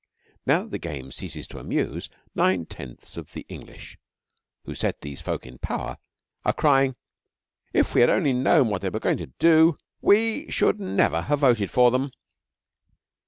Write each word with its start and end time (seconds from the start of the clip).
Now 0.47 0.63
that 0.63 0.71
the 0.71 0.79
game 0.79 1.11
ceases 1.11 1.45
to 1.49 1.59
amuse, 1.59 2.09
nine 2.33 2.65
tenths 2.65 3.17
of 3.17 3.33
the 3.33 3.45
English 3.47 3.99
who 4.65 4.73
set 4.73 5.01
these 5.01 5.21
folk 5.21 5.45
in 5.45 5.59
power 5.59 5.99
are 6.43 6.53
crying, 6.53 6.95
'If 7.71 7.93
we 7.93 8.01
had 8.01 8.09
only 8.09 8.33
known 8.33 8.69
what 8.69 8.81
they 8.81 8.89
were 8.89 8.99
going 8.99 9.17
to 9.17 9.27
do 9.27 9.77
we 10.01 10.49
should 10.49 10.79
never 10.79 11.21
have 11.21 11.37
voted 11.41 11.69
for 11.69 11.91
them!' 11.91 12.09